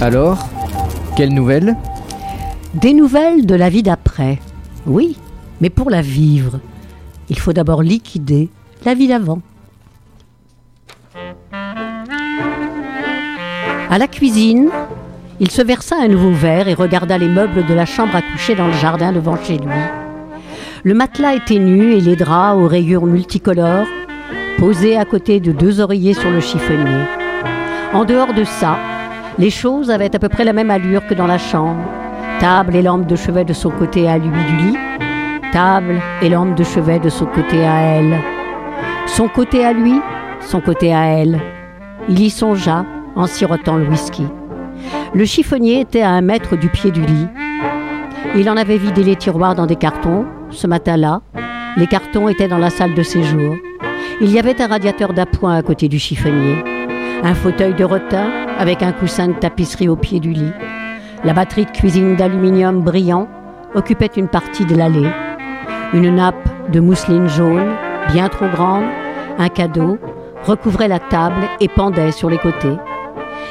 Alors 0.00 0.48
Quelles 1.14 1.34
nouvelles? 1.34 1.76
Des 2.72 2.94
nouvelles 2.94 3.44
de 3.44 3.54
la 3.54 3.68
vie 3.68 3.82
d'après. 3.82 4.38
Oui, 4.86 5.16
mais 5.60 5.68
pour 5.68 5.90
la 5.90 6.00
vivre, 6.00 6.58
il 7.28 7.38
faut 7.38 7.52
d'abord 7.52 7.82
liquider 7.82 8.48
la 8.86 8.94
vie 8.94 9.08
d'avant. 9.08 9.40
À 13.90 13.98
la 13.98 14.06
cuisine, 14.06 14.70
il 15.38 15.50
se 15.50 15.60
versa 15.60 15.96
un 16.00 16.08
nouveau 16.08 16.32
verre 16.32 16.68
et 16.68 16.74
regarda 16.74 17.18
les 17.18 17.28
meubles 17.28 17.66
de 17.66 17.74
la 17.74 17.84
chambre 17.84 18.16
à 18.16 18.22
coucher 18.22 18.54
dans 18.54 18.68
le 18.68 18.72
jardin 18.72 19.12
devant 19.12 19.36
chez 19.36 19.58
lui. 19.58 19.68
Le 20.82 20.94
matelas 20.94 21.34
était 21.34 21.58
nu 21.58 21.92
et 21.92 22.00
les 22.00 22.16
draps 22.16 22.58
aux 22.58 22.68
rayures 22.68 23.04
multicolores 23.04 23.86
posés 24.58 24.96
à 24.96 25.04
côté 25.04 25.40
de 25.40 25.52
deux 25.52 25.80
oreillers 25.80 26.14
sur 26.14 26.30
le 26.30 26.40
chiffonnier. 26.40 27.04
En 27.92 28.04
dehors 28.04 28.32
de 28.32 28.44
ça, 28.44 28.78
les 29.38 29.50
choses 29.50 29.90
avaient 29.90 30.14
à 30.14 30.18
peu 30.18 30.28
près 30.28 30.44
la 30.44 30.52
même 30.52 30.70
allure 30.70 31.06
que 31.06 31.14
dans 31.14 31.26
la 31.26 31.38
chambre. 31.38 31.82
Table 32.40 32.74
et 32.74 32.82
lampe 32.82 33.06
de 33.06 33.16
chevet 33.16 33.44
de 33.44 33.52
son 33.52 33.70
côté 33.70 34.08
à 34.08 34.18
lui 34.18 34.28
du 34.28 34.56
lit. 34.56 34.78
Table 35.52 36.00
et 36.22 36.28
lampe 36.28 36.54
de 36.54 36.64
chevet 36.64 36.98
de 36.98 37.08
son 37.08 37.26
côté 37.26 37.64
à 37.64 37.80
elle. 37.80 38.18
Son 39.06 39.28
côté 39.28 39.64
à 39.64 39.72
lui, 39.72 40.00
son 40.40 40.60
côté 40.60 40.94
à 40.94 41.04
elle. 41.06 41.40
Il 42.08 42.20
y 42.20 42.30
songea 42.30 42.84
en 43.16 43.26
sirotant 43.26 43.76
le 43.76 43.88
whisky. 43.88 44.26
Le 45.14 45.24
chiffonnier 45.24 45.80
était 45.80 46.02
à 46.02 46.10
un 46.10 46.20
mètre 46.20 46.56
du 46.56 46.68
pied 46.68 46.90
du 46.90 47.02
lit. 47.02 47.26
Il 48.36 48.48
en 48.48 48.56
avait 48.56 48.78
vidé 48.78 49.02
les 49.02 49.16
tiroirs 49.16 49.54
dans 49.54 49.66
des 49.66 49.76
cartons. 49.76 50.24
Ce 50.50 50.66
matin-là, 50.66 51.20
les 51.76 51.86
cartons 51.86 52.28
étaient 52.28 52.48
dans 52.48 52.58
la 52.58 52.70
salle 52.70 52.94
de 52.94 53.02
séjour. 53.02 53.56
Il 54.20 54.30
y 54.30 54.38
avait 54.38 54.60
un 54.60 54.66
radiateur 54.66 55.12
d'appoint 55.12 55.56
à 55.56 55.62
côté 55.62 55.88
du 55.88 55.98
chiffonnier, 55.98 56.62
un 57.22 57.34
fauteuil 57.34 57.74
de 57.74 57.84
rotin 57.84 58.30
avec 58.58 58.82
un 58.82 58.92
coussin 58.92 59.28
de 59.28 59.32
tapisserie 59.34 59.88
au 59.88 59.96
pied 59.96 60.20
du 60.20 60.30
lit. 60.30 60.52
La 61.24 61.34
batterie 61.34 61.66
de 61.66 61.70
cuisine 61.70 62.16
d'aluminium 62.16 62.80
brillant 62.80 63.28
occupait 63.74 64.10
une 64.16 64.28
partie 64.28 64.64
de 64.64 64.74
l'allée. 64.74 65.08
Une 65.92 66.14
nappe 66.14 66.48
de 66.70 66.80
mousseline 66.80 67.28
jaune, 67.28 67.74
bien 68.12 68.28
trop 68.28 68.48
grande, 68.48 68.84
un 69.38 69.48
cadeau, 69.48 69.98
recouvrait 70.44 70.88
la 70.88 70.98
table 70.98 71.42
et 71.60 71.68
pendait 71.68 72.12
sur 72.12 72.30
les 72.30 72.38
côtés. 72.38 72.76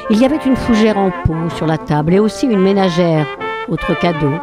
Il 0.09 0.20
y 0.20 0.26
avait 0.26 0.39
une 0.45 0.56
fougère 0.56 0.98
en 0.98 1.11
peau 1.26 1.50
sur 1.56 1.67
la 1.67 1.78
table 1.78 2.14
et 2.14 2.20
aussi 2.20 2.48
une 2.48 2.61
ménagère, 2.61 3.28
autre 3.67 3.98
cadeau. 4.00 4.33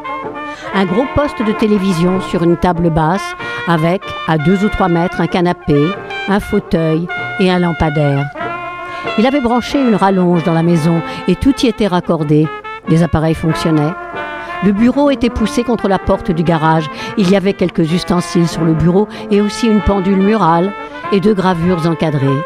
Un 0.74 0.84
gros 0.84 1.06
poste 1.14 1.42
de 1.42 1.52
télévision 1.52 2.20
sur 2.20 2.42
une 2.42 2.56
table 2.56 2.90
basse 2.90 3.34
avec, 3.66 4.02
à 4.28 4.38
deux 4.38 4.64
ou 4.64 4.68
trois 4.68 4.88
mètres, 4.88 5.20
un 5.20 5.26
canapé, 5.26 5.88
un 6.28 6.38
fauteuil 6.38 7.08
et 7.40 7.50
un 7.50 7.58
lampadaire. 7.58 8.45
Il 9.18 9.26
avait 9.26 9.40
branché 9.40 9.80
une 9.80 9.94
rallonge 9.94 10.44
dans 10.44 10.52
la 10.52 10.62
maison 10.62 11.00
et 11.28 11.36
tout 11.36 11.54
y 11.62 11.66
était 11.66 11.86
raccordé. 11.86 12.46
Les 12.88 13.02
appareils 13.02 13.34
fonctionnaient. 13.34 13.92
Le 14.64 14.72
bureau 14.72 15.10
était 15.10 15.30
poussé 15.30 15.64
contre 15.64 15.88
la 15.88 15.98
porte 15.98 16.30
du 16.30 16.42
garage. 16.42 16.88
Il 17.18 17.30
y 17.30 17.36
avait 17.36 17.52
quelques 17.52 17.92
ustensiles 17.92 18.48
sur 18.48 18.62
le 18.62 18.74
bureau 18.74 19.08
et 19.30 19.40
aussi 19.40 19.66
une 19.66 19.80
pendule 19.80 20.16
murale 20.16 20.72
et 21.12 21.20
deux 21.20 21.34
gravures 21.34 21.86
encadrées. 21.86 22.42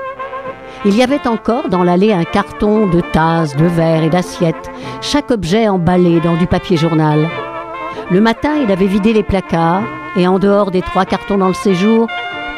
Il 0.85 0.97
y 0.97 1.03
avait 1.03 1.27
encore 1.27 1.69
dans 1.69 1.85
l'allée 1.85 2.13
un 2.13 2.25
carton 2.25 2.87
de 2.87 3.01
tasses, 3.01 3.55
de 3.55 3.67
verres 3.67 4.03
et 4.03 4.09
d'assiettes, 4.09 4.71
chaque 5.03 5.31
objet 5.31 5.69
emballé 5.69 6.21
dans 6.21 6.37
du 6.37 6.47
papier 6.47 6.77
journal. 6.77 7.29
Le 8.11 8.21
matin, 8.21 8.55
il 8.63 8.73
avait 8.73 8.87
vidé 8.87 9.13
les 9.13 9.23
placards 9.23 9.83
et 10.17 10.27
en 10.27 10.39
dehors 10.39 10.71
des 10.71 10.83
trois 10.83 11.05
cartons 11.05 11.39
dans 11.39 11.49
le 11.49 11.55
séjour, 11.55 12.07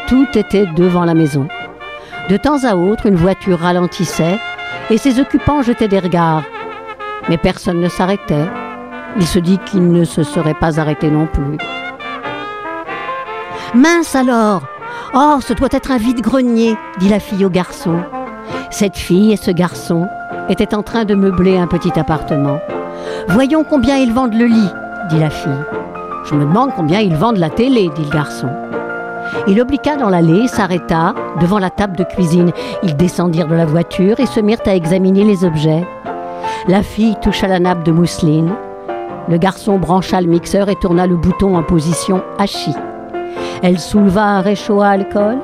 tout 0.07 0.27
était 0.35 0.67
devant 0.67 1.05
la 1.05 1.15
maison. 1.15 1.49
De 2.29 2.37
temps 2.37 2.65
à 2.65 2.77
autre, 2.77 3.07
une 3.07 3.17
voiture 3.17 3.59
ralentissait 3.59 4.39
et 4.91 4.99
ses 4.99 5.19
occupants 5.19 5.63
jetaient 5.63 5.89
des 5.89 5.99
regards. 5.99 6.45
Mais 7.29 7.37
personne 7.37 7.81
ne 7.81 7.89
s'arrêtait. 7.89 8.49
Il 9.17 9.27
se 9.27 9.39
dit 9.39 9.59
qu'il 9.59 9.91
ne 9.91 10.05
se 10.05 10.23
serait 10.23 10.55
pas 10.55 10.79
arrêté 10.79 11.11
non 11.11 11.27
plus. 11.27 11.59
Mince 13.75 14.15
alors 14.15 14.63
Oh, 15.15 15.39
ce 15.41 15.53
doit 15.53 15.69
être 15.73 15.91
un 15.91 15.99
vide-grenier, 15.99 16.77
dit 16.99 17.09
la 17.09 17.21
fille 17.21 17.45
au 17.45 17.51
garçon. 17.51 18.01
Cette 18.71 18.97
fille 18.97 19.33
et 19.33 19.37
ce 19.37 19.51
garçon 19.51 20.09
étaient 20.49 20.75
en 20.75 20.83
train 20.83 21.05
de 21.05 21.15
meubler 21.15 21.59
un 21.59 21.67
petit 21.67 21.99
appartement. 21.99 22.61
Voyons 23.29 23.65
combien 23.65 23.99
ils 23.99 24.13
vendent 24.13 24.35
le 24.35 24.47
lit, 24.47 24.71
dit 25.11 25.19
la 25.19 25.29
fille. 25.29 25.53
Je 26.25 26.35
me 26.35 26.45
demande 26.45 26.71
combien 26.75 27.01
ils 27.01 27.17
vendent 27.17 27.39
la 27.39 27.51
télé, 27.51 27.91
dit 27.95 28.05
le 28.05 28.11
garçon. 28.11 28.49
Il 29.47 29.61
obliqua 29.61 29.97
dans 29.97 30.09
l'allée, 30.09 30.47
s'arrêta 30.47 31.15
devant 31.41 31.59
la 31.59 31.71
table 31.71 31.97
de 31.97 32.05
cuisine. 32.05 32.53
Ils 32.83 32.97
descendirent 32.97 33.49
de 33.49 33.55
la 33.55 33.67
voiture 33.67 34.21
et 34.21 34.27
se 34.27 34.41
mirent 34.41 34.63
à 34.67 34.75
examiner 34.75 35.25
les 35.25 35.45
objets. 35.45 35.87
La 36.69 36.83
fille 36.83 37.17
toucha 37.21 37.49
la 37.49 37.59
nappe 37.59 37.85
de 37.85 37.93
mousseline. 37.93 38.53
Le 39.29 39.39
garçon 39.39 39.79
brancha 39.79 40.21
le 40.21 40.29
mixeur 40.29 40.69
et 40.69 40.77
tourna 40.77 41.07
le 41.07 41.17
bouton 41.17 41.57
en 41.57 41.63
position 41.63 42.23
hachis. 42.39 42.75
Elle 43.63 43.79
souleva 43.79 44.23
un 44.23 44.41
réchaud 44.41 44.81
à 44.81 44.89
alcool. 44.89 45.39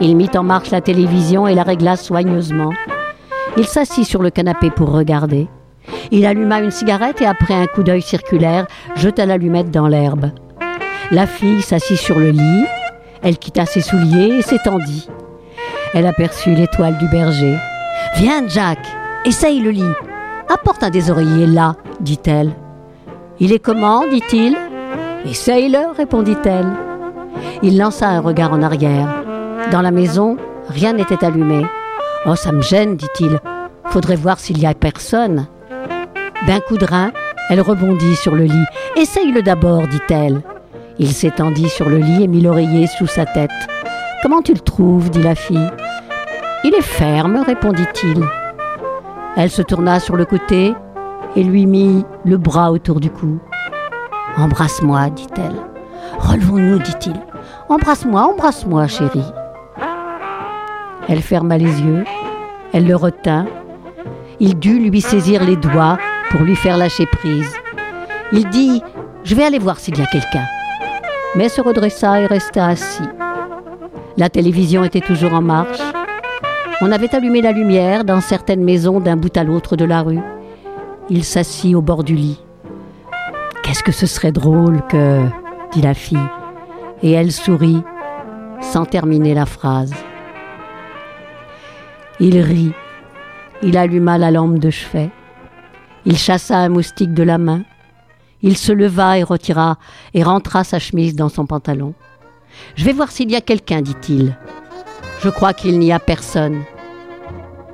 Il 0.00 0.16
mit 0.16 0.30
en 0.36 0.42
marche 0.42 0.70
la 0.70 0.80
télévision 0.80 1.46
et 1.46 1.54
la 1.54 1.62
régla 1.62 1.96
soigneusement. 1.96 2.72
Il 3.56 3.66
s'assit 3.66 4.04
sur 4.04 4.22
le 4.22 4.30
canapé 4.30 4.70
pour 4.70 4.92
regarder. 4.92 5.48
Il 6.10 6.26
alluma 6.26 6.60
une 6.60 6.70
cigarette 6.70 7.20
et 7.20 7.26
après 7.26 7.54
un 7.54 7.66
coup 7.66 7.82
d'œil 7.82 8.02
circulaire, 8.02 8.66
jeta 8.96 9.26
l'allumette 9.26 9.70
dans 9.70 9.88
l'herbe. 9.88 10.30
La 11.10 11.26
fille 11.26 11.62
s'assit 11.62 11.98
sur 11.98 12.18
le 12.18 12.30
lit. 12.30 12.64
Elle 13.22 13.38
quitta 13.38 13.66
ses 13.66 13.80
souliers 13.80 14.38
et 14.38 14.42
s'étendit. 14.42 15.08
Elle 15.92 16.06
aperçut 16.06 16.54
l'étoile 16.54 16.96
du 16.98 17.08
berger. 17.08 17.56
Viens, 18.16 18.46
Jack, 18.48 18.78
essaye 19.24 19.60
le 19.60 19.70
lit. 19.70 19.92
Apporte 20.48 20.82
un 20.82 20.90
des 20.90 21.10
oreillers 21.10 21.46
là, 21.46 21.76
dit-elle. 22.00 22.52
Il 23.38 23.52
est 23.52 23.58
comment 23.58 24.06
dit-il? 24.06 24.56
Essaye-le, 25.24 25.94
répondit-elle. 25.96 26.66
Il 27.62 27.78
lança 27.78 28.08
un 28.08 28.20
regard 28.20 28.52
en 28.52 28.62
arrière. 28.62 29.08
Dans 29.70 29.82
la 29.82 29.90
maison, 29.90 30.36
rien 30.68 30.94
n'était 30.94 31.24
allumé. 31.24 31.66
Oh, 32.26 32.36
ça 32.36 32.52
me 32.52 32.62
gêne, 32.62 32.96
dit-il. 32.96 33.38
Faudrait 33.86 34.16
voir 34.16 34.38
s'il 34.38 34.58
y 34.58 34.66
a 34.66 34.74
personne. 34.74 35.46
D'un 36.46 36.60
coup 36.60 36.78
de 36.78 36.86
rein, 36.86 37.12
elle 37.50 37.60
rebondit 37.60 38.16
sur 38.16 38.34
le 38.34 38.44
lit. 38.44 38.64
Essaye-le 38.96 39.42
d'abord, 39.42 39.86
dit-elle. 39.88 40.42
Il 41.02 41.10
s'étendit 41.12 41.70
sur 41.70 41.88
le 41.88 41.96
lit 41.96 42.24
et 42.24 42.28
mit 42.28 42.42
l'oreiller 42.42 42.86
sous 42.86 43.06
sa 43.06 43.24
tête. 43.24 43.50
Comment 44.22 44.42
tu 44.42 44.52
le 44.52 44.60
trouves? 44.60 45.08
dit 45.08 45.22
la 45.22 45.34
fille. 45.34 45.70
Il 46.62 46.74
est 46.74 46.82
ferme, 46.82 47.38
répondit-il. 47.38 48.22
Elle 49.34 49.50
se 49.50 49.62
tourna 49.62 49.98
sur 49.98 50.16
le 50.16 50.26
côté 50.26 50.74
et 51.36 51.42
lui 51.42 51.64
mit 51.64 52.04
le 52.26 52.36
bras 52.36 52.70
autour 52.70 53.00
du 53.00 53.08
cou. 53.08 53.38
Embrasse-moi, 54.36 55.08
dit-elle. 55.08 55.56
Relevons-nous, 56.18 56.80
dit-il. 56.80 57.18
Embrasse-moi, 57.70 58.20
embrasse-moi, 58.20 58.86
chérie. 58.86 59.32
Elle 61.08 61.22
ferma 61.22 61.56
les 61.56 61.80
yeux, 61.80 62.04
elle 62.74 62.86
le 62.86 62.94
retint. 62.94 63.46
Il 64.38 64.58
dut 64.58 64.78
lui 64.78 65.00
saisir 65.00 65.44
les 65.44 65.56
doigts 65.56 65.96
pour 66.28 66.42
lui 66.42 66.56
faire 66.56 66.76
lâcher 66.76 67.06
prise. 67.06 67.54
Il 68.32 68.50
dit 68.50 68.82
Je 69.24 69.34
vais 69.34 69.44
aller 69.44 69.58
voir 69.58 69.78
s'il 69.78 69.98
y 69.98 70.02
a 70.02 70.06
quelqu'un. 70.06 70.44
Mais 71.36 71.48
se 71.48 71.60
redressa 71.60 72.20
et 72.20 72.26
resta 72.26 72.66
assis. 72.66 73.08
La 74.16 74.28
télévision 74.28 74.84
était 74.84 75.00
toujours 75.00 75.34
en 75.34 75.42
marche. 75.42 75.80
On 76.80 76.90
avait 76.90 77.14
allumé 77.14 77.40
la 77.40 77.52
lumière 77.52 78.04
dans 78.04 78.20
certaines 78.20 78.64
maisons 78.64 79.00
d'un 79.00 79.16
bout 79.16 79.36
à 79.36 79.44
l'autre 79.44 79.76
de 79.76 79.84
la 79.84 80.02
rue. 80.02 80.20
Il 81.08 81.24
s'assit 81.24 81.74
au 81.74 81.82
bord 81.82 82.04
du 82.04 82.14
lit. 82.14 82.40
Qu'est-ce 83.62 83.82
que 83.82 83.92
ce 83.92 84.06
serait 84.06 84.32
drôle 84.32 84.82
que, 84.88 85.20
dit 85.72 85.82
la 85.82 85.94
fille, 85.94 86.18
et 87.02 87.12
elle 87.12 87.30
sourit 87.30 87.82
sans 88.60 88.84
terminer 88.84 89.34
la 89.34 89.46
phrase. 89.46 89.94
Il 92.18 92.40
rit, 92.40 92.72
il 93.62 93.76
alluma 93.76 94.18
la 94.18 94.30
lampe 94.30 94.58
de 94.58 94.70
chevet, 94.70 95.10
il 96.04 96.16
chassa 96.16 96.58
un 96.58 96.68
moustique 96.68 97.14
de 97.14 97.22
la 97.22 97.38
main, 97.38 97.62
il 98.42 98.56
se 98.56 98.72
leva 98.72 99.18
et 99.18 99.22
retira 99.22 99.78
et 100.14 100.22
rentra 100.22 100.64
sa 100.64 100.78
chemise 100.78 101.14
dans 101.14 101.28
son 101.28 101.46
pantalon. 101.46 101.94
Je 102.76 102.84
vais 102.84 102.92
voir 102.92 103.10
s'il 103.10 103.30
y 103.30 103.36
a 103.36 103.40
quelqu'un, 103.40 103.82
dit-il. 103.82 104.36
Je 105.22 105.28
crois 105.28 105.52
qu'il 105.52 105.78
n'y 105.78 105.92
a 105.92 105.98
personne. 105.98 106.62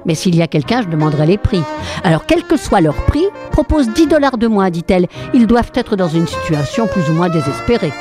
Mais 0.04 0.14
s'il 0.14 0.36
y 0.36 0.42
a 0.42 0.46
quelqu'un, 0.46 0.82
je 0.82 0.88
demanderai 0.88 1.26
les 1.26 1.38
prix. 1.38 1.62
Alors, 2.04 2.26
quel 2.26 2.44
que 2.44 2.56
soit 2.56 2.80
leur 2.80 2.94
prix, 2.94 3.24
propose 3.50 3.88
10 3.90 4.06
dollars 4.06 4.38
de 4.38 4.46
moins, 4.46 4.70
dit-elle. 4.70 5.08
Ils 5.34 5.46
doivent 5.48 5.72
être 5.74 5.96
dans 5.96 6.08
une 6.08 6.28
situation 6.28 6.86
plus 6.86 7.10
ou 7.10 7.12
moins 7.12 7.28
désespérée. 7.28 7.92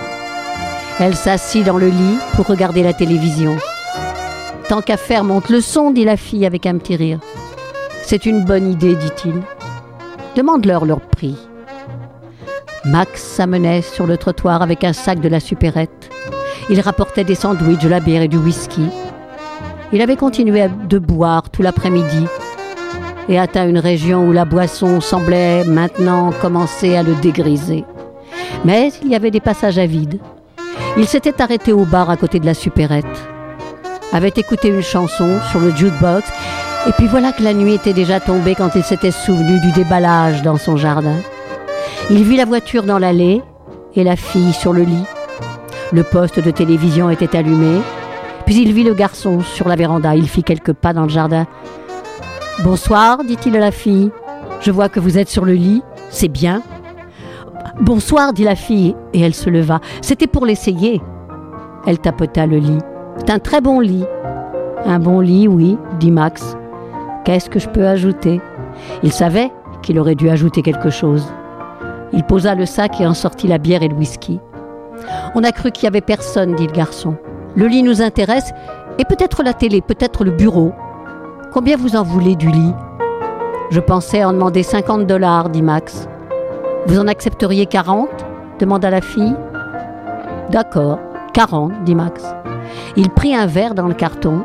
Elle 1.00 1.16
s'assit 1.16 1.66
dans 1.66 1.78
le 1.78 1.90
lit 1.90 2.18
pour 2.36 2.46
regarder 2.46 2.84
la 2.84 2.94
télévision. 2.94 3.58
Tant 4.70 4.82
qu'à 4.82 4.98
faire, 4.98 5.24
monte 5.24 5.50
le 5.50 5.62
son, 5.62 5.92
dit 5.92 6.06
la 6.06 6.18
fille 6.18 6.46
avec 6.46 6.66
un 6.66 6.78
petit 6.78 6.96
rire. 6.96 7.20
C'est 8.04 8.26
une 8.26 8.46
bonne 8.46 8.72
idée, 8.72 8.96
dit-il. 8.96 9.42
Demande-leur 10.36 10.86
leur 10.86 11.02
prix. 11.02 11.38
Max 12.86 13.24
s'amenait 13.24 13.82
sur 13.82 14.06
le 14.06 14.16
trottoir 14.16 14.62
avec 14.62 14.84
un 14.84 14.94
sac 14.94 15.20
de 15.20 15.28
la 15.28 15.40
supérette. 15.40 16.12
Il 16.70 16.80
rapportait 16.82 17.24
des 17.24 17.34
sandwichs, 17.34 17.82
de 17.82 17.90
la 17.90 18.00
bière 18.00 18.22
et 18.22 18.28
du 18.28 18.38
whisky. 18.38 18.88
Il 19.92 20.02
avait 20.02 20.16
continué 20.16 20.68
de 20.88 21.00
boire 21.00 21.50
tout 21.50 21.62
l'après-midi. 21.62 22.28
et 23.28 23.40
atteint 23.40 23.68
une 23.68 23.80
région 23.80 24.28
où 24.28 24.32
la 24.32 24.46
boisson 24.46 25.02
semblait 25.02 25.64
maintenant 25.64 26.32
commencer 26.42 26.96
à 26.96 27.02
le 27.02 27.16
dégriser. 27.16 27.84
Mais 28.64 28.92
il 29.02 29.10
y 29.10 29.16
avait 29.16 29.32
des 29.32 29.40
passages 29.40 29.80
à 29.80 29.88
vide. 29.88 30.20
Il 30.96 31.08
s'était 31.08 31.42
arrêté 31.42 31.74
au 31.74 31.86
bar 31.86 32.12
à 32.12 32.18
côté 32.18 32.40
de 32.40 32.46
la 32.46 32.54
supérette, 32.54 33.06
avait 34.14 34.30
écouté 34.30 34.70
une 34.70 34.84
chanson 34.84 35.40
sur 35.50 35.60
le 35.60 35.76
jukebox, 35.76 36.30
et 36.88 36.92
puis 36.92 37.08
voilà 37.08 37.32
que 37.32 37.42
la 37.42 37.54
nuit 37.54 37.74
était 37.74 37.94
déjà 37.94 38.20
tombée 38.20 38.54
quand 38.54 38.76
il 38.76 38.84
s'était 38.84 39.12
souvenu 39.12 39.60
du 39.60 39.72
déballage 39.72 40.44
dans 40.44 40.58
son 40.58 40.78
jardin. 40.78 41.18
Il 42.12 42.24
vit 42.24 42.38
la 42.38 42.46
voiture 42.46 42.84
dans 42.84 43.00
l'allée 43.00 43.42
et 43.96 44.04
la 44.04 44.16
fille 44.16 44.54
sur 44.54 44.74
le 44.74 44.84
lit. 44.84 45.06
Le 45.92 46.04
poste 46.04 46.40
de 46.40 46.52
télévision 46.52 47.10
était 47.10 47.36
allumé, 47.36 47.82
puis 48.46 48.62
il 48.62 48.74
vit 48.74 48.84
le 48.84 48.94
garçon 48.94 49.42
sur 49.42 49.68
la 49.68 49.76
véranda. 49.76 50.16
Il 50.16 50.30
fit 50.30 50.44
quelques 50.44 50.74
pas 50.74 50.94
dans 50.94 51.04
le 51.04 51.10
jardin. 51.10 51.48
Bonsoir, 52.64 53.24
dit-il 53.24 53.56
à 53.58 53.60
la 53.60 53.72
fille. 53.72 54.12
Je 54.62 54.70
vois 54.70 54.88
que 54.88 55.00
vous 55.00 55.18
êtes 55.18 55.30
sur 55.30 55.46
le 55.46 55.54
lit. 55.54 55.82
C'est 56.12 56.28
bien. 56.28 56.62
Bonsoir, 57.82 58.34
dit 58.34 58.44
la 58.44 58.56
fille, 58.56 58.96
et 59.14 59.22
elle 59.22 59.34
se 59.34 59.50
leva. 59.50 59.80
C'était 60.02 60.28
pour 60.28 60.46
l'essayer. 60.46 61.02
Elle 61.88 61.98
tapota 61.98 62.46
le 62.46 62.58
lit. 62.58 62.80
C'est 63.18 63.32
un 63.32 63.40
très 63.40 63.62
bon 63.62 63.80
lit. 63.80 64.06
Un 64.86 65.00
bon 65.00 65.22
lit, 65.22 65.48
oui, 65.48 65.76
dit 66.00 66.12
Max. 66.12 66.56
Qu'est-ce 67.24 67.50
que 67.50 67.60
je 67.60 67.68
peux 67.68 67.88
ajouter? 67.88 68.42
Il 69.02 69.12
savait 69.12 69.52
qu'il 69.82 69.98
aurait 69.98 70.14
dû 70.14 70.30
ajouter 70.30 70.62
quelque 70.62 70.92
chose. 70.92 71.26
Il 72.16 72.24
posa 72.24 72.56
le 72.56 72.66
sac 72.66 73.00
et 73.00 73.06
en 73.06 73.14
sortit 73.14 73.48
la 73.48 73.58
bière 73.58 73.84
et 73.84 73.88
le 73.88 73.96
whisky. 73.96 74.40
On 75.36 75.44
a 75.44 75.52
cru 75.52 75.72
qu'il 75.72 75.84
n'y 75.84 75.90
avait 75.90 76.02
personne, 76.02 76.56
dit 76.56 76.68
le 76.68 76.74
garçon. 76.74 77.16
Le 77.56 77.68
lit 77.68 77.84
nous 77.84 78.02
intéresse, 78.02 78.52
et 78.98 79.06
peut-être 79.06 79.44
la 79.44 79.54
télé, 79.54 79.82
peut-être 79.82 80.24
le 80.24 80.32
bureau. 80.32 80.72
Combien 81.52 81.76
vous 81.76 81.96
en 81.96 82.04
voulez 82.04 82.36
du 82.36 82.50
lit? 82.50 82.74
Je 83.70 83.80
pensais 83.80 84.24
en 84.24 84.34
demander 84.34 84.64
50 84.64 85.06
dollars, 85.06 85.50
dit 85.50 85.62
Max. 85.62 86.08
Vous 86.88 87.00
en 87.00 87.08
accepteriez 87.08 87.66
40 87.66 88.10
demanda 88.60 88.90
la 88.90 89.02
fille. 89.02 89.36
D'accord, 90.50 91.00
40, 91.34 91.84
dit 91.84 91.96
Max. 91.96 92.24
Il 92.96 93.10
prit 93.10 93.36
un 93.36 93.46
verre 93.46 93.76
dans 93.76 93.88
le 93.88 93.94
carton, 93.94 94.42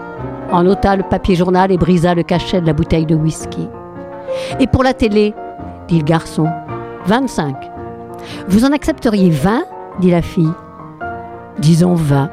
en 0.51 0.67
ôta 0.67 0.97
le 0.97 1.05
papier 1.05 1.37
journal 1.37 1.71
et 1.71 1.79
brisa 1.79 2.15
le 2.15 2.23
cachet 2.23 2.61
de 2.61 2.67
la 2.67 2.73
bouteille 2.73 3.07
de 3.07 3.15
whisky. 3.15 3.69
Et 4.59 4.67
pour 4.67 4.83
la 4.83 4.95
télé 4.95 5.35
dit 5.89 5.99
le 5.99 6.05
garçon. 6.05 6.49
25. 7.07 7.57
Vous 8.49 8.65
en 8.65 8.73
accepteriez 8.73 9.31
20 9.31 9.65
dit 10.01 10.11
la 10.11 10.23
fille. 10.23 10.53
Disons 11.59 11.95
20. 11.95 12.31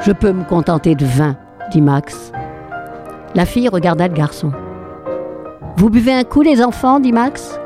Je 0.00 0.12
peux 0.12 0.32
me 0.32 0.44
contenter 0.44 0.94
de 0.94 1.04
20, 1.06 1.36
dit 1.70 1.80
Max. 1.80 2.32
La 3.34 3.46
fille 3.46 3.68
regarda 3.68 4.08
le 4.08 4.14
garçon. 4.14 4.52
Vous 5.76 5.90
buvez 5.90 6.12
un 6.12 6.24
coup, 6.24 6.42
les 6.42 6.62
enfants 6.62 7.00
dit 7.00 7.12
Max. 7.12 7.58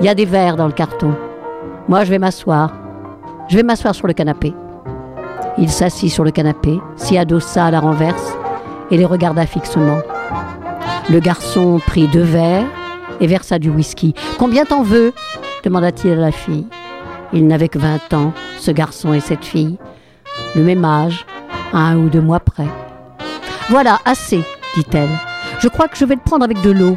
Il 0.00 0.06
y 0.06 0.08
a 0.08 0.14
des 0.14 0.24
verres 0.24 0.56
dans 0.56 0.66
le 0.66 0.72
carton. 0.72 1.14
Moi, 1.88 2.04
je 2.04 2.10
vais 2.10 2.18
m'asseoir. 2.18 2.72
Je 3.48 3.56
vais 3.56 3.62
m'asseoir 3.62 3.94
sur 3.94 4.06
le 4.06 4.12
canapé. 4.12 4.54
Il 5.58 5.70
s'assit 5.70 6.10
sur 6.10 6.24
le 6.24 6.30
canapé, 6.30 6.78
s'y 6.96 7.16
adossa 7.16 7.66
à 7.66 7.70
la 7.70 7.80
renverse 7.80 8.36
et 8.90 8.96
les 8.96 9.04
regarda 9.04 9.46
fixement. 9.46 10.00
Le 11.08 11.20
garçon 11.20 11.80
prit 11.86 12.08
deux 12.08 12.22
verres 12.22 12.66
et 13.20 13.26
versa 13.26 13.58
du 13.58 13.70
whisky. 13.70 14.14
Combien 14.38 14.64
t'en 14.64 14.82
veux? 14.82 15.12
Demanda-t-il 15.66 16.12
à 16.12 16.16
la 16.16 16.30
fille. 16.30 16.64
Il 17.32 17.48
n'avait 17.48 17.68
que 17.68 17.80
vingt 17.80 18.12
ans, 18.12 18.32
ce 18.60 18.70
garçon 18.70 19.12
et 19.12 19.18
cette 19.18 19.44
fille, 19.44 19.78
le 20.54 20.62
même 20.62 20.84
âge, 20.84 21.26
un 21.72 21.96
ou 21.96 22.08
deux 22.08 22.20
mois 22.20 22.38
près. 22.38 22.68
Voilà, 23.68 23.98
assez, 24.04 24.44
dit-elle. 24.76 25.10
Je 25.58 25.66
crois 25.66 25.88
que 25.88 25.96
je 25.96 26.04
vais 26.04 26.14
le 26.14 26.20
prendre 26.20 26.44
avec 26.44 26.62
de 26.62 26.70
l'eau. 26.70 26.96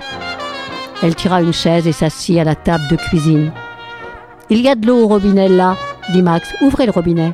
Elle 1.01 1.15
tira 1.15 1.41
une 1.41 1.51
chaise 1.51 1.87
et 1.87 1.91
s'assit 1.91 2.37
à 2.37 2.43
la 2.43 2.53
table 2.53 2.83
de 2.91 2.95
cuisine. 2.95 3.51
Il 4.51 4.61
y 4.61 4.69
a 4.69 4.75
de 4.75 4.85
l'eau 4.85 5.03
au 5.03 5.07
robinet 5.07 5.49
là, 5.49 5.75
dit 6.11 6.21
Max. 6.21 6.53
Ouvrez 6.61 6.85
le 6.85 6.91
robinet. 6.91 7.33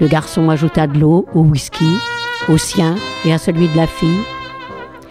Le 0.00 0.06
garçon 0.06 0.50
ajouta 0.50 0.86
de 0.86 1.00
l'eau 1.00 1.26
au 1.34 1.40
whisky, 1.40 1.96
au 2.48 2.58
sien 2.58 2.94
et 3.24 3.32
à 3.32 3.38
celui 3.38 3.66
de 3.66 3.76
la 3.76 3.88
fille. 3.88 4.20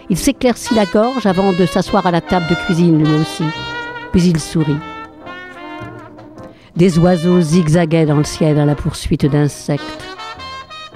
Il 0.09 0.17
s'éclaircit 0.17 0.73
la 0.73 0.85
gorge 0.85 1.25
avant 1.25 1.51
de 1.51 1.65
s'asseoir 1.65 2.05
à 2.05 2.11
la 2.11 2.21
table 2.21 2.47
de 2.49 2.55
cuisine 2.55 3.03
lui 3.03 3.13
aussi. 3.15 3.43
Puis 4.13 4.23
il 4.23 4.39
sourit. 4.39 4.79
Des 6.77 6.99
oiseaux 6.99 7.41
zigzaguaient 7.41 8.05
dans 8.05 8.17
le 8.17 8.23
ciel 8.23 8.59
à 8.59 8.65
la 8.65 8.75
poursuite 8.75 9.25
d'insectes. 9.25 9.81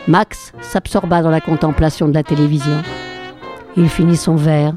Max 0.07 0.53
s'absorba 0.61 1.23
dans 1.23 1.31
la 1.31 1.41
contemplation 1.41 2.07
de 2.07 2.13
la 2.13 2.21
télévision. 2.21 2.83
Il 3.75 3.89
finit 3.89 4.15
son 4.15 4.35
verre. 4.35 4.75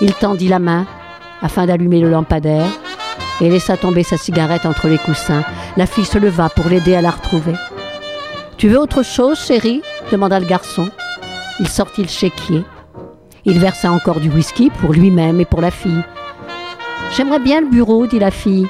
Il 0.00 0.14
tendit 0.14 0.48
la 0.48 0.58
main 0.58 0.86
afin 1.42 1.66
d'allumer 1.66 2.00
le 2.00 2.08
lampadaire 2.08 2.66
et 3.42 3.50
laissa 3.50 3.76
tomber 3.76 4.02
sa 4.02 4.16
cigarette 4.16 4.64
entre 4.64 4.88
les 4.88 4.96
coussins. 4.96 5.44
La 5.76 5.84
fille 5.84 6.06
se 6.06 6.16
leva 6.16 6.48
pour 6.48 6.70
l'aider 6.70 6.94
à 6.94 7.02
la 7.02 7.10
retrouver. 7.10 7.52
Tu 8.56 8.68
veux 8.68 8.80
autre 8.80 9.02
chose, 9.02 9.38
chérie? 9.38 9.82
demanda 10.10 10.40
le 10.40 10.46
garçon. 10.46 10.88
Il 11.60 11.68
sortit 11.68 12.02
le 12.02 12.08
chéquier. 12.08 12.64
Il 13.44 13.58
versa 13.58 13.92
encore 13.92 14.20
du 14.20 14.30
whisky 14.30 14.70
pour 14.70 14.94
lui-même 14.94 15.38
et 15.38 15.44
pour 15.44 15.60
la 15.60 15.70
fille. 15.70 16.02
J'aimerais 17.14 17.40
bien 17.40 17.60
le 17.60 17.68
bureau, 17.68 18.06
dit 18.06 18.18
la 18.18 18.30
fille. 18.30 18.66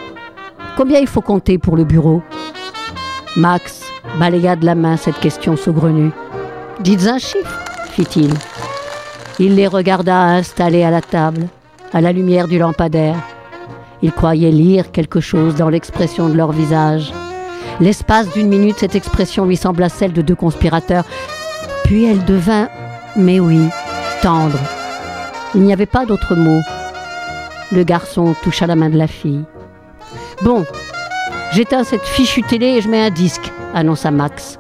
Combien 0.81 1.00
il 1.00 1.06
faut 1.06 1.21
compter 1.21 1.59
pour 1.59 1.77
le 1.77 1.85
bureau 1.85 2.23
Max 3.37 3.82
balaya 4.19 4.56
de 4.56 4.65
la 4.65 4.75
main 4.75 4.97
cette 4.97 5.21
question 5.21 5.55
saugrenue. 5.55 6.11
Dites 6.81 7.06
un 7.06 7.19
chiffre, 7.19 7.62
fit-il. 7.91 8.32
Il 9.38 9.56
les 9.56 9.67
regarda 9.67 10.23
installés 10.23 10.82
à 10.82 10.91
la 10.91 11.03
table, 11.03 11.49
à 11.93 12.00
la 12.00 12.12
lumière 12.12 12.49
du 12.49 12.59
lampadaire. 12.59 13.19
Il 14.00 14.11
croyait 14.11 14.50
lire 14.50 14.91
quelque 14.91 15.21
chose 15.21 15.55
dans 15.55 15.69
l'expression 15.69 16.31
de 16.31 16.35
leur 16.35 16.50
visage. 16.50 17.12
L'espace 17.79 18.33
d'une 18.33 18.49
minute, 18.49 18.79
cette 18.79 18.94
expression 18.94 19.44
lui 19.44 19.59
sembla 19.59 19.91
celle 19.91 20.15
de 20.15 20.23
deux 20.23 20.35
conspirateurs. 20.35 21.05
Puis 21.85 22.06
elle 22.06 22.25
devint, 22.25 22.71
mais 23.17 23.38
oui, 23.38 23.69
tendre. 24.23 24.59
Il 25.55 25.61
n'y 25.61 25.75
avait 25.75 25.85
pas 25.85 26.06
d'autre 26.06 26.35
mot. 26.35 26.62
Le 27.71 27.85
garçon 27.85 28.35
toucha 28.43 28.67
la 28.67 28.76
main 28.76 28.88
de 28.88 28.97
la 28.97 29.09
fille. 29.09 29.44
Bon, 30.43 30.65
j'éteins 31.53 31.85
cette 31.85 32.07
fichue 32.07 32.43
télé 32.43 32.67
et 32.67 32.81
je 32.81 32.89
mets 32.89 33.07
un 33.07 33.11
disque, 33.11 33.53
annonça 33.75 34.11
Max. 34.11 34.59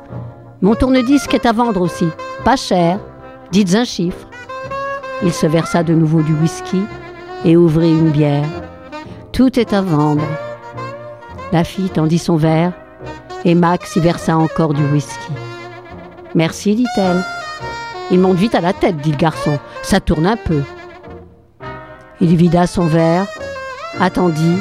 Mon 0.60 0.74
tourne-disque 0.74 1.32
est 1.32 1.46
à 1.46 1.52
vendre 1.52 1.80
aussi. 1.80 2.06
Pas 2.44 2.56
cher. 2.56 2.98
Dites 3.50 3.74
un 3.74 3.84
chiffre. 3.84 4.28
Il 5.22 5.32
se 5.32 5.46
versa 5.46 5.82
de 5.82 5.94
nouveau 5.94 6.20
du 6.20 6.34
whisky 6.34 6.82
et 7.46 7.56
ouvrit 7.56 7.90
une 7.90 8.10
bière. 8.10 8.44
Tout 9.32 9.58
est 9.58 9.72
à 9.72 9.80
vendre. 9.80 10.24
La 11.50 11.64
fille 11.64 11.88
tendit 11.88 12.18
son 12.18 12.36
verre 12.36 12.72
et 13.46 13.54
Max 13.54 13.96
y 13.96 14.00
versa 14.00 14.36
encore 14.36 14.74
du 14.74 14.84
whisky. 14.92 15.32
Merci, 16.34 16.74
dit-elle. 16.74 17.24
Il 18.10 18.20
monte 18.20 18.36
vite 18.36 18.54
à 18.54 18.60
la 18.60 18.74
tête, 18.74 18.98
dit 18.98 19.12
le 19.12 19.16
garçon. 19.16 19.58
Ça 19.82 19.98
tourne 20.00 20.26
un 20.26 20.36
peu. 20.36 20.62
Il 22.20 22.36
vida 22.36 22.66
son 22.66 22.86
verre, 22.86 23.26
attendit 23.98 24.58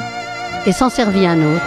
et 0.66 0.72
s'en 0.72 0.90
servit 0.90 1.26
un 1.26 1.40
autre. 1.40 1.66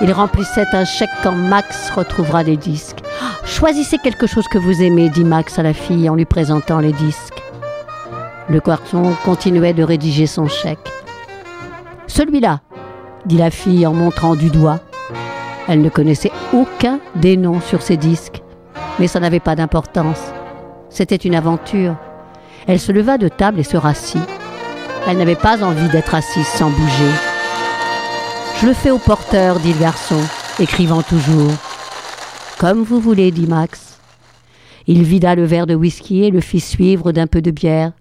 Il 0.00 0.12
remplissait 0.12 0.66
un 0.72 0.84
chèque 0.84 1.08
quand 1.22 1.32
Max 1.32 1.90
retrouvera 1.90 2.44
des 2.44 2.56
disques. 2.56 3.00
Choisissez 3.44 3.98
quelque 3.98 4.26
chose 4.26 4.46
que 4.48 4.58
vous 4.58 4.82
aimez, 4.82 5.08
dit 5.08 5.24
Max 5.24 5.58
à 5.58 5.62
la 5.62 5.72
fille 5.72 6.10
en 6.10 6.14
lui 6.14 6.26
présentant 6.26 6.80
les 6.80 6.92
disques. 6.92 7.42
Le 8.48 8.60
garçon 8.60 9.14
continuait 9.24 9.72
de 9.72 9.82
rédiger 9.82 10.26
son 10.26 10.46
chèque. 10.46 10.90
Celui-là, 12.06 12.60
dit 13.24 13.38
la 13.38 13.50
fille 13.50 13.86
en 13.86 13.92
montrant 13.92 14.36
du 14.36 14.50
doigt. 14.50 14.80
Elle 15.66 15.82
ne 15.82 15.88
connaissait 15.88 16.32
aucun 16.52 17.00
des 17.16 17.36
noms 17.36 17.60
sur 17.60 17.82
ces 17.82 17.96
disques, 17.96 18.42
mais 18.98 19.08
ça 19.08 19.18
n'avait 19.18 19.40
pas 19.40 19.56
d'importance. 19.56 20.32
C'était 20.90 21.16
une 21.16 21.34
aventure. 21.34 21.96
Elle 22.66 22.80
se 22.80 22.92
leva 22.92 23.18
de 23.18 23.28
table 23.28 23.60
et 23.60 23.64
se 23.64 23.76
rassit. 23.76 24.22
Elle 25.08 25.18
n'avait 25.18 25.34
pas 25.34 25.64
envie 25.64 25.88
d'être 25.88 26.14
assise 26.14 26.46
sans 26.46 26.70
bouger. 26.70 27.25
Je 28.60 28.66
le 28.66 28.72
fais 28.72 28.90
au 28.90 28.98
porteur, 28.98 29.60
dit 29.60 29.74
le 29.74 29.80
garçon, 29.80 30.20
écrivant 30.58 31.02
toujours. 31.02 31.52
Comme 32.58 32.82
vous 32.82 33.00
voulez, 33.00 33.30
dit 33.30 33.46
Max. 33.46 33.98
Il 34.86 35.02
vida 35.02 35.34
le 35.34 35.44
verre 35.44 35.66
de 35.66 35.74
whisky 35.74 36.24
et 36.24 36.30
le 36.30 36.40
fit 36.40 36.60
suivre 36.60 37.12
d'un 37.12 37.26
peu 37.26 37.42
de 37.42 37.50
bière. 37.50 37.92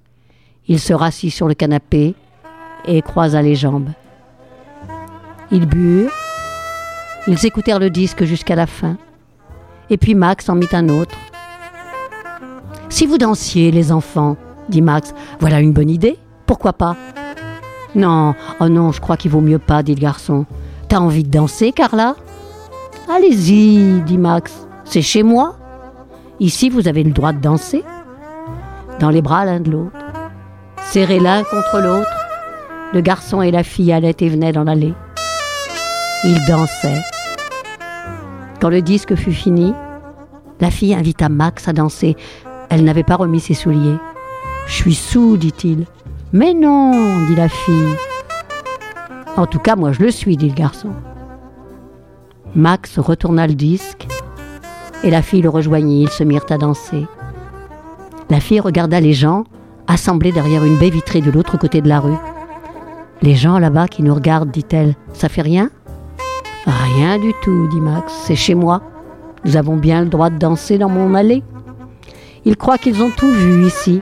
Il 0.68 0.80
se 0.80 0.94
rassit 0.94 1.34
sur 1.34 1.50
le 1.50 1.56
canapé 1.56 2.16
et 2.86 3.02
croisa 3.02 3.42
les 3.42 3.56
jambes. 3.56 3.90
Ils 5.52 5.66
burent. 5.66 6.12
Ils 7.28 7.46
écoutèrent 7.46 7.80
le 7.80 7.90
disque 7.90 8.24
jusqu'à 8.24 8.56
la 8.56 8.68
fin. 8.68 8.98
Et 9.90 9.98
puis 9.98 10.16
Max 10.16 10.48
en 10.48 10.56
mit 10.56 10.70
un 10.72 10.88
autre. 10.88 11.18
Si 12.88 13.06
vous 13.06 13.18
dansiez, 13.18 13.72
les 13.72 13.92
enfants, 13.92 14.38
dit 14.70 14.82
Max, 14.82 15.14
voilà 15.40 15.60
une 15.60 15.74
bonne 15.74 15.90
idée. 15.90 16.18
Pourquoi 16.46 16.72
pas? 16.72 16.96
Non, 17.96 18.36
oh 18.60 18.68
non, 18.68 18.92
je 18.92 19.00
crois 19.00 19.18
qu'il 19.18 19.32
vaut 19.32 19.42
mieux 19.42 19.60
pas, 19.60 19.82
dit 19.82 19.96
le 19.96 20.02
garçon. 20.02 20.46
T'as 20.90 21.00
envie 21.00 21.24
de 21.24 21.32
danser, 21.32 21.72
Carla? 21.72 22.16
Allez-y, 23.10 24.02
dit 24.02 24.18
Max. 24.18 24.68
C'est 24.84 25.02
chez 25.02 25.24
moi. 25.24 25.56
Ici, 26.40 26.70
vous 26.70 26.88
avez 26.88 27.04
le 27.04 27.12
droit 27.12 27.32
de 27.32 27.40
danser. 27.40 27.84
Dans 29.00 29.10
les 29.10 29.22
bras 29.22 29.46
l'un 29.46 29.60
de 29.60 29.72
l'autre. 29.72 29.98
Serrés 30.84 31.20
l'un 31.20 31.44
contre 31.44 31.80
l'autre, 31.80 32.16
le 32.94 33.02
garçon 33.02 33.42
et 33.42 33.52
la 33.52 33.64
fille 33.64 33.92
allaient 33.92 34.16
et 34.20 34.30
venaient 34.30 34.52
dans 34.52 34.64
l'allée. 34.64 34.94
Ils 36.24 36.46
dansaient. 36.46 37.04
Quand 38.62 38.70
le 38.70 38.82
disque 38.82 39.16
fut 39.16 39.34
fini, 39.34 39.74
la 40.62 40.72
fille 40.72 40.94
invita 40.94 41.28
Max 41.28 41.68
à 41.68 41.74
danser. 41.74 42.16
Elle 42.70 42.84
n'avait 42.84 43.04
pas 43.04 43.16
remis 43.16 43.40
ses 43.40 43.54
souliers. 43.54 43.98
Je 44.68 44.74
suis 44.74 44.96
sous, 44.96 45.38
dit-il. 45.38 45.86
Mais 46.36 46.54
non, 46.54 47.26
dit 47.28 47.36
la 47.36 47.48
fille. 47.48 47.96
En 49.38 49.46
tout 49.46 49.58
cas, 49.58 49.78
moi 49.78 49.94
je 49.94 50.02
le 50.02 50.12
suis, 50.12 50.36
dit 50.36 50.50
le 50.50 50.54
garçon. 50.54 50.90
Max 52.54 53.00
retourna 53.00 53.48
le 53.48 53.54
disque 53.54 54.06
et 55.06 55.10
la 55.10 55.22
fille 55.22 55.42
le 55.42 55.48
rejoignit. 55.48 56.04
Ils 56.04 56.10
se 56.10 56.26
mirent 56.26 56.46
à 56.50 56.58
danser. 56.58 57.08
La 58.30 58.42
fille 58.42 58.60
regarda 58.60 59.00
les 59.00 59.14
gens 59.14 59.46
assemblés 59.88 60.34
derrière 60.34 60.66
une 60.66 60.78
baie 60.78 60.90
vitrée 60.90 61.22
de 61.22 61.32
l'autre 61.32 61.58
côté 61.58 61.80
de 61.80 61.88
la 61.88 62.02
rue. 62.02 62.18
Les 63.22 63.36
gens 63.36 63.58
là-bas 63.58 63.88
qui 63.88 64.04
nous 64.04 64.14
regardent, 64.14 64.52
dit-elle, 64.52 64.96
ça 65.14 65.30
fait 65.30 65.42
rien? 65.42 65.70
Rien 66.66 67.18
du 67.18 67.32
tout, 67.44 67.70
dit 67.70 67.80
Max, 67.80 68.12
c'est 68.26 68.36
chez 68.36 68.56
moi. 68.56 68.82
Nous 69.46 69.56
avons 69.56 69.78
bien 69.78 70.02
le 70.02 70.10
droit 70.10 70.30
de 70.30 70.38
danser 70.38 70.78
dans 70.78 70.90
mon 70.90 71.16
allée. 71.16 71.44
Ils 72.44 72.58
croient 72.58 72.78
qu'ils 72.78 73.02
ont 73.02 73.12
tout 73.16 73.32
vu 73.32 73.66
ici, 73.66 74.02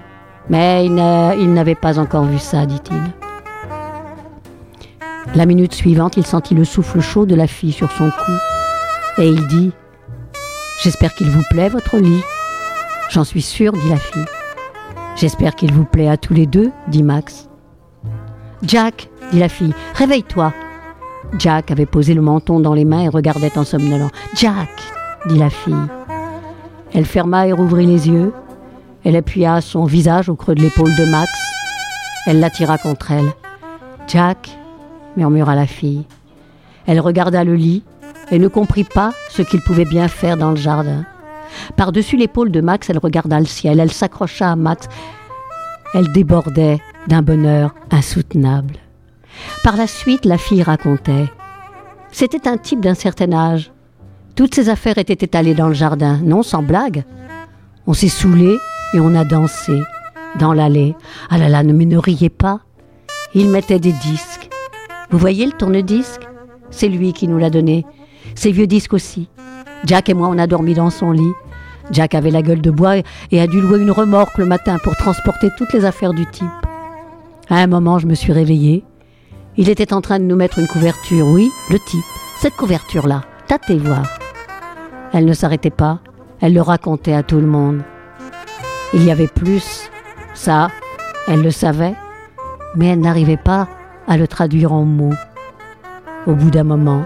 mais 0.50 0.85
ils 0.85 1.53
n'avaient 1.53 1.75
pas 1.75 2.00
encore 2.00 2.25
vu 2.25 2.39
ça, 2.39 2.65
dit-il. 2.65 3.01
La 5.35 5.45
minute 5.45 5.73
suivante, 5.73 6.17
il 6.17 6.25
sentit 6.25 6.53
le 6.53 6.65
souffle 6.65 7.00
chaud 7.00 7.25
de 7.25 7.35
la 7.35 7.47
fille 7.47 7.71
sur 7.71 7.91
son 7.91 8.09
cou, 8.09 8.31
et 9.17 9.27
il 9.27 9.47
dit 9.47 9.71
J'espère 10.81 11.13
qu'il 11.15 11.29
vous 11.29 11.43
plaît, 11.50 11.69
votre 11.69 11.97
lit. 11.97 12.21
J'en 13.09 13.23
suis 13.23 13.41
sûre, 13.41 13.71
dit 13.73 13.89
la 13.89 13.97
fille. 13.97 14.25
J'espère 15.15 15.55
qu'il 15.55 15.71
vous 15.71 15.85
plaît 15.85 16.09
à 16.09 16.17
tous 16.17 16.33
les 16.33 16.45
deux, 16.45 16.71
dit 16.88 17.03
Max. 17.03 17.47
Jack, 18.63 19.09
dit 19.31 19.39
la 19.39 19.50
fille, 19.50 19.73
réveille-toi. 19.95 20.53
Jack 21.39 21.71
avait 21.71 21.85
posé 21.85 22.13
le 22.13 22.21
menton 22.21 22.59
dans 22.59 22.73
les 22.73 22.85
mains 22.85 23.01
et 23.01 23.09
regardait 23.09 23.57
en 23.57 23.63
somnolant. 23.63 24.09
Jack, 24.35 24.69
dit 25.27 25.38
la 25.38 25.50
fille. 25.50 25.75
Elle 26.93 27.05
ferma 27.05 27.47
et 27.47 27.53
rouvrit 27.53 27.85
les 27.85 28.09
yeux. 28.09 28.33
Elle 29.03 29.15
appuya 29.15 29.60
son 29.62 29.86
visage 29.86 30.29
au 30.29 30.36
creux 30.36 30.55
de 30.55 30.62
l'épaule 30.62 30.95
de 30.95 31.05
Max. 31.05 31.29
Elle 32.25 32.39
l'attira 32.39 32.77
contre 32.77 33.12
elle. 33.12 33.31
Jack, 34.07 34.50
murmura 35.17 35.55
la 35.55 35.67
fille. 35.67 36.05
Elle 36.86 37.00
regarda 37.00 37.43
le 37.43 37.55
lit 37.55 37.83
et 38.31 38.39
ne 38.39 38.48
comprit 38.48 38.86
pas 38.86 39.12
ce 39.29 39.41
qu'il 39.41 39.62
pouvait 39.62 39.86
bien 39.86 40.07
faire 40.07 40.38
dans 40.38 40.51
le 40.51 40.55
jardin. 40.55 41.05
Par-dessus 41.75 42.17
l'épaule 42.17 42.51
de 42.51 42.62
Max, 42.62 42.89
elle 42.89 42.98
regarda 42.98 43.39
le 43.39 43.45
ciel, 43.45 43.79
elle 43.79 43.91
s'accrocha 43.91 44.51
à 44.51 44.55
Max. 44.55 44.88
Elle 45.93 46.12
débordait 46.13 46.79
d'un 47.07 47.22
bonheur 47.22 47.75
insoutenable. 47.91 48.75
Par 49.63 49.75
la 49.75 49.88
suite, 49.88 50.25
la 50.25 50.38
fille 50.38 50.63
racontait. 50.63 51.29
C'était 52.12 52.48
un 52.48 52.57
type 52.57 52.79
d'un 52.79 52.93
certain 52.93 53.33
âge. 53.33 53.72
Toutes 54.36 54.55
ses 54.55 54.69
affaires 54.69 54.98
étaient 54.98 55.25
étalées 55.25 55.53
dans 55.53 55.67
le 55.67 55.74
jardin, 55.74 56.19
non 56.24 56.41
sans 56.41 56.63
blague. 56.63 57.03
On 57.86 57.93
s'est 57.93 58.07
saoulé 58.07 58.57
et 58.93 59.00
on 59.00 59.15
a 59.15 59.25
dansé 59.25 59.81
dans 60.39 60.53
l'allée. 60.53 60.95
Ah 61.29 61.38
là 61.38 61.50
là, 61.50 61.63
ne 61.63 61.73
me 61.73 61.97
riez 61.97 62.29
pas. 62.29 62.62
Il 63.33 63.50
mettait 63.50 63.79
des 63.79 63.91
disques. 63.91 64.50
Vous 65.09 65.17
voyez 65.17 65.45
le 65.45 65.51
tourne-disque? 65.51 66.27
C'est 66.71 66.88
lui 66.88 67.13
qui 67.13 67.27
nous 67.27 67.38
l'a 67.38 67.50
donné. 67.50 67.85
Ses 68.35 68.51
vieux 68.51 68.67
disques 68.67 68.93
aussi. 68.93 69.29
Jack 69.85 70.09
et 70.09 70.13
moi, 70.13 70.27
on 70.29 70.38
a 70.38 70.47
dormi 70.47 70.73
dans 70.73 70.89
son 70.89 71.12
lit. 71.12 71.33
Jack 71.91 72.15
avait 72.15 72.31
la 72.31 72.41
gueule 72.41 72.62
de 72.62 72.71
bois 72.71 72.97
et 73.31 73.41
a 73.41 73.47
dû 73.47 73.59
louer 73.62 73.79
une 73.79 73.91
remorque 73.91 74.38
le 74.38 74.45
matin 74.45 74.77
pour 74.83 74.95
transporter 74.95 75.50
toutes 75.57 75.73
les 75.73 75.85
affaires 75.85 76.13
du 76.13 76.25
type. 76.25 76.47
À 77.50 77.57
un 77.57 77.67
moment, 77.67 78.00
je 78.00 78.07
me 78.07 78.15
suis 78.15 78.31
réveillée. 78.31 78.85
Il 79.57 79.69
était 79.69 79.93
en 79.93 80.01
train 80.01 80.19
de 80.19 80.23
nous 80.23 80.35
mettre 80.35 80.59
une 80.59 80.67
couverture, 80.67 81.27
oui, 81.27 81.51
le 81.69 81.77
type. 81.79 82.05
Cette 82.39 82.55
couverture-là, 82.55 83.23
tâtez 83.47 83.77
voir. 83.77 84.07
Elle 85.12 85.25
ne 85.25 85.33
s'arrêtait 85.33 85.69
pas, 85.69 86.00
elle 86.41 86.53
le 86.53 86.62
racontait 86.62 87.13
à 87.13 87.21
tout 87.21 87.39
le 87.39 87.45
monde. 87.45 87.83
Il 88.93 89.03
y 89.03 89.12
avait 89.12 89.27
plus, 89.27 89.89
ça, 90.35 90.69
elle 91.27 91.41
le 91.41 91.50
savait, 91.50 91.95
mais 92.75 92.88
elle 92.88 93.00
n'arrivait 93.00 93.38
pas 93.38 93.67
à 94.07 94.17
le 94.17 94.27
traduire 94.27 94.71
en 94.71 94.83
mots. 94.83 95.15
Au 96.27 96.35
bout 96.35 96.51
d'un 96.51 96.63
moment, 96.63 97.03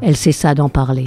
elle 0.00 0.16
cessa 0.16 0.54
d'en 0.54 0.68
parler. 0.68 1.04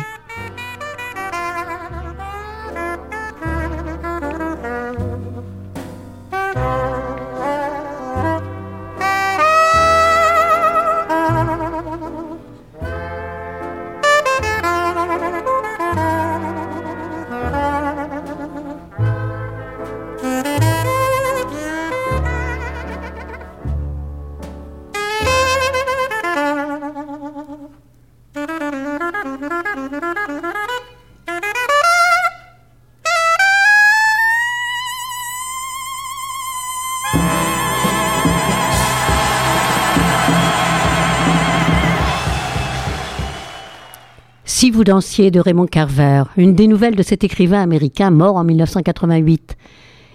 Si 44.59 44.71
vous 44.71 44.83
dansiez 44.83 45.29
de 45.29 45.39
Raymond 45.39 45.67
Carver, 45.67 46.23
une 46.35 46.55
des 46.55 46.65
nouvelles 46.65 46.95
de 46.95 47.03
cet 47.03 47.23
écrivain 47.23 47.61
américain 47.61 48.09
mort 48.09 48.37
en 48.37 48.43
1988. 48.43 49.55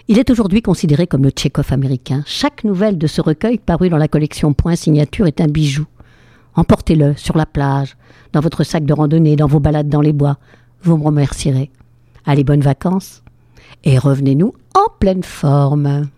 Il 0.09 0.19
est 0.19 0.31
aujourd'hui 0.31 0.63
considéré 0.63 1.07
comme 1.07 1.23
le 1.23 1.31
Tchekhov 1.31 1.73
américain. 1.73 2.25
Chaque 2.27 2.65
nouvelle 2.65 2.99
de 2.99 3.07
ce 3.07 3.21
recueil 3.21 3.59
paru 3.59 3.89
dans 3.89 3.99
la 3.99 4.09
collection 4.09 4.53
Point 4.53 4.75
Signature 4.75 5.29
est 5.29 5.41
un 5.41 5.47
bijou. 5.47 5.87
Emportez-le 6.57 7.15
sur 7.17 7.37
la 7.37 7.47
plage, 7.47 7.97
dans 8.33 8.41
votre 8.41 8.65
sac 8.65 8.85
de 8.85 8.93
randonnée, 8.93 9.37
dans 9.37 9.47
vos 9.47 9.61
balades 9.61 9.89
dans 9.89 10.01
les 10.01 10.13
bois. 10.13 10.39
Vous 10.83 10.97
me 10.97 11.05
remercierez. 11.05 11.71
Allez, 12.27 12.43
bonnes 12.43 12.63
vacances 12.63 13.23
et 13.85 13.97
revenez-nous 13.97 14.55
en 14.75 14.89
pleine 14.99 15.23
forme. 15.23 16.09